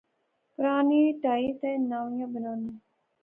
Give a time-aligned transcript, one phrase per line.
[0.53, 2.73] پرانیاں ٹہائی تے نویاں بنایاں